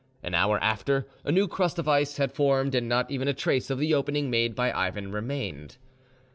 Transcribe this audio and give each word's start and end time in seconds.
An 0.23 0.33
hour 0.33 0.57
after, 0.63 1.05
a 1.23 1.31
new 1.31 1.47
crust 1.47 1.77
of 1.77 1.87
ice 1.87 2.17
had 2.17 2.31
formed, 2.31 2.73
and 2.73 2.89
not 2.89 3.11
even 3.11 3.27
a 3.27 3.35
trace 3.35 3.69
of 3.69 3.77
the 3.77 3.93
opening 3.93 4.31
made 4.31 4.55
by 4.55 4.71
Ivan 4.71 5.11
remained. 5.11 5.77